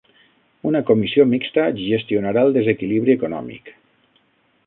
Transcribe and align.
Una 0.69 0.79
comissió 0.89 1.25
mixta 1.33 1.65
gestionarà 1.83 2.47
el 2.49 2.57
desequilibri 2.57 3.17
econòmic 3.19 3.73